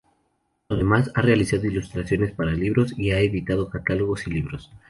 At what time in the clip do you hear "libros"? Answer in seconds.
2.53-2.91, 4.31-4.71